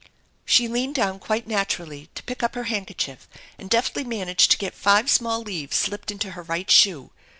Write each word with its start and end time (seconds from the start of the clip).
She 0.45 0.67
leaned 0.67 0.95
down 0.95 1.19
quite 1.19 1.45
naturally 1.45 2.09
to 2.15 2.23
pick 2.23 2.41
up 2.41 2.55
her 2.55 2.63
handkerchief 2.63 3.29
and 3.59 3.69
deftly 3.69 4.03
managed 4.03 4.49
tc 4.53 4.57
get 4.57 4.73
five 4.73 5.11
small 5.11 5.43
leaves 5.43 5.77
slipped 5.77 6.09
into 6.09 6.31
her 6.31 6.41
right 6.41 6.71
shoe. 6.71 7.11